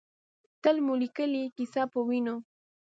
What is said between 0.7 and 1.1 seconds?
مو